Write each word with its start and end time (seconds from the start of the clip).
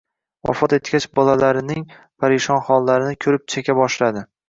Vafot 0.49 0.73
etgach, 0.77 1.05
bolalarnin 1.19 1.85
parishon 2.25 2.67
hollarini 2.73 3.23
ko'rib 3.27 3.49
cheka 3.57 3.81
boshladi. 3.83 4.31